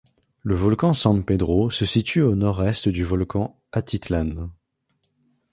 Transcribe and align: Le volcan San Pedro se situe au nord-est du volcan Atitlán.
Le 0.41 0.55
volcan 0.55 0.93
San 0.93 1.23
Pedro 1.23 1.69
se 1.69 1.85
situe 1.85 2.23
au 2.23 2.33
nord-est 2.33 2.89
du 2.89 3.03
volcan 3.03 3.55
Atitlán. 3.71 4.49